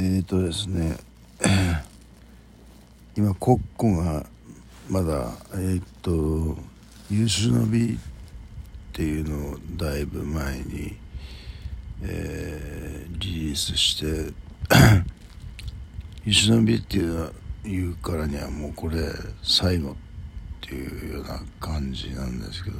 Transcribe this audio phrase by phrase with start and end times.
[0.00, 0.96] えーとですね
[3.18, 4.24] 今コッコが
[4.88, 6.56] まだえー、っと
[7.10, 7.98] 優秀の美っ
[8.92, 10.96] ていうのをだいぶ前に、
[12.04, 14.32] えー、リリースして
[16.24, 17.32] 優秀の美っていうのは
[17.64, 18.98] 言うからにはもうこれ
[19.42, 19.94] 最後っ
[20.60, 22.78] ていうような感じなんですけど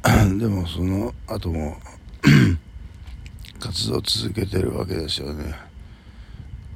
[0.38, 1.76] でもその後も
[3.60, 5.69] 活動続けてるわけですよね。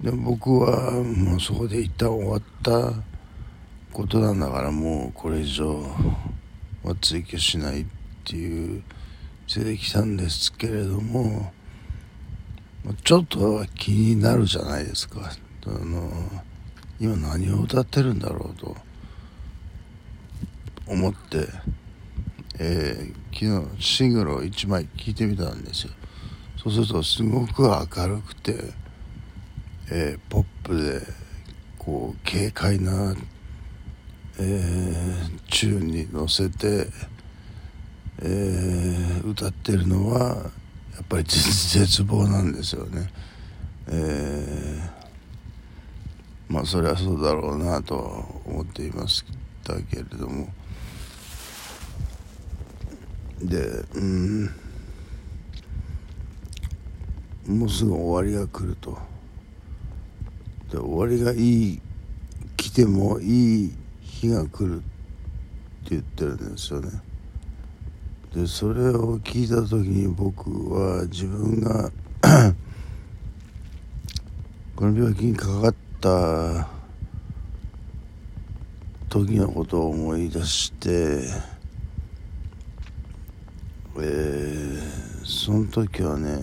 [0.05, 2.93] で僕はもうそこで一旦終わった
[3.91, 5.83] ことなんだからもうこれ以上
[6.83, 7.87] は追求しないっ
[8.23, 8.83] ていう
[9.49, 11.51] 出てきたんですけれども
[13.03, 15.33] ちょっとは気になるじゃないですか。
[15.67, 16.11] あの
[17.01, 18.77] 今何を歌ってるんだろうと
[20.87, 21.49] 思って、
[22.59, 25.95] えー、昨日シングルを1枚聴いてみたんですよ。
[26.63, 28.84] そうするとすごく明るくて、
[29.91, 31.01] えー、ポップで
[31.79, 33.15] こう軽快な、
[34.39, 36.89] えー、チューンに乗せて、
[38.23, 40.51] えー、歌ってるのは
[40.95, 43.11] やっぱり絶望なんですよね。
[43.89, 49.23] えー、まあそれはそうだろうなとは思っていまし
[49.63, 50.49] たけれども。
[53.43, 53.59] で
[53.95, 54.45] うん。
[57.47, 59.14] もうすぐ終わりが来ると。
[60.71, 61.81] で終わりがいい
[62.57, 66.91] 来てもいい日が来るって言ってるんですよね。
[68.35, 71.91] でそれを聞いた時に僕は自分が
[74.75, 76.69] この病気にかかった
[79.09, 81.29] 時のことを思い出して
[83.97, 84.81] えー、
[85.25, 86.41] その時はね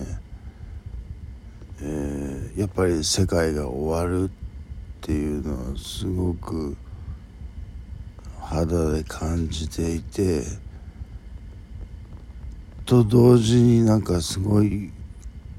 [1.82, 4.30] えー、やっぱり世界が終わるっ
[5.00, 6.76] ていうのはすごく
[8.40, 10.42] 肌で感じていて
[12.84, 14.92] と同時になんかすごい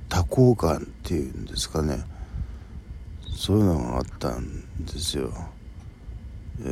[0.07, 2.03] 多幸感っていうんですかね
[3.35, 5.33] そういうのがあったんですよ。
[6.63, 6.65] え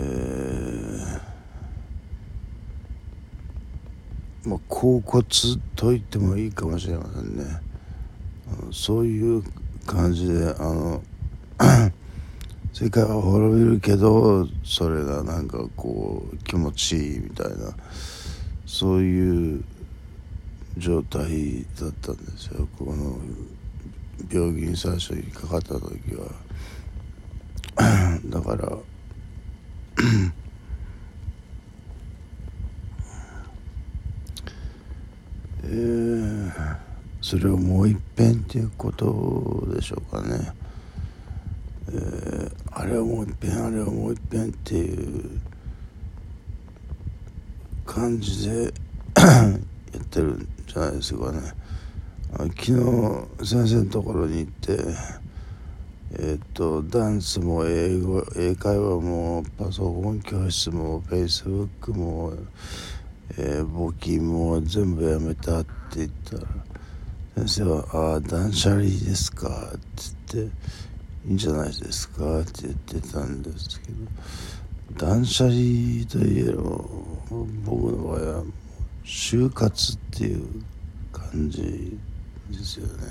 [4.46, 7.44] ー、まあ恍惚と言ってもいいかもしれませんね。
[8.72, 9.44] そういう
[9.86, 11.02] 感じであの
[12.74, 17.74] 世界は滅びるけどそれがなんかこう気持ちいいみたいな
[18.66, 19.64] そういう
[20.78, 22.68] 状態だったんですよ。
[22.80, 23.20] この
[24.32, 26.28] 病気に最初にかかった時は。
[28.26, 28.78] だから
[35.64, 36.01] えー
[37.32, 40.52] それをもう一遍っていうことでしょうかね、
[41.88, 45.40] えー、あれをもう一遍あれをもう一遍っていう
[47.86, 48.64] 感じで
[49.16, 49.50] や
[49.98, 51.40] ってるんじゃないですかね。
[52.38, 54.78] 昨日先生のところに行って
[56.20, 62.34] えっ、とダンスも英語英会話もパソコン教室もフェイスブックも、
[63.38, 66.71] えー、募金も全部やめたって言ったら
[67.36, 69.80] 先生は「ああ断捨離ですか」って
[70.34, 70.54] 言って
[71.28, 76.62] 「いいんじゃないですか」って言ってたんですけど断捨離といえば
[77.66, 78.44] 僕の場合は
[79.06, 80.46] 就活っていう
[81.12, 81.98] 感じ
[82.50, 83.04] ですよね。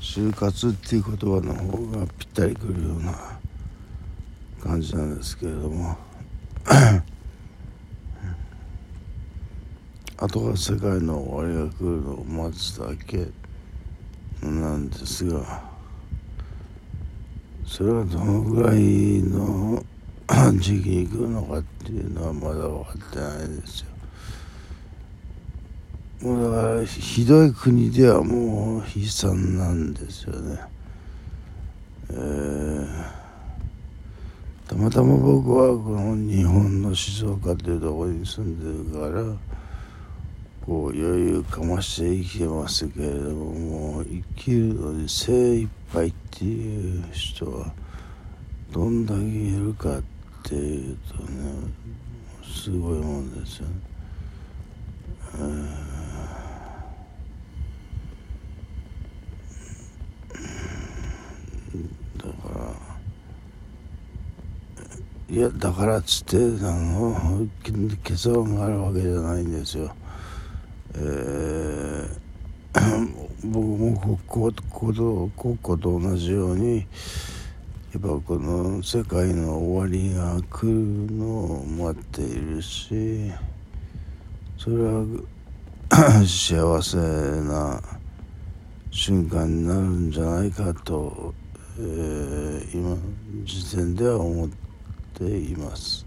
[0.00, 3.38] 就活っていう言葉の方がぴったりくるような
[4.62, 5.96] 感じなんですけれども
[10.24, 13.26] あとは世界の終わりが来るのを待つだけ
[14.42, 15.62] なんですが
[17.66, 19.84] それはどのぐらいの
[20.58, 23.86] 時期に来るのかっていうのはまだ分かってないですよ。
[26.22, 30.58] もうだからひどい国ではもう悲惨なんですよね。
[32.08, 32.86] えー、
[34.68, 39.54] たまたま僕はこの日本の静岡というところに住んでるから
[40.66, 47.70] こう余裕かまして生きてますけれどももう生きるのに精一杯っていう人は
[48.72, 50.02] どんだけいるかっ
[50.42, 51.52] ていうとね
[52.42, 53.74] すごいもんですよね。
[62.16, 62.34] だか
[65.28, 67.46] らいやだからっつってあの
[68.02, 69.94] 結論があるわけじゃないんですよ。
[70.96, 76.86] えー、 僕も国語と国語と同じように
[77.92, 83.32] やっぱこの世界の終わりが来るのを待っているし
[84.58, 85.04] それは
[86.26, 86.96] 幸せ
[87.42, 87.80] な
[88.90, 91.34] 瞬間になるんじゃないかと、
[91.78, 92.96] えー、今
[93.44, 94.50] 時点では思っ
[95.12, 96.03] ています。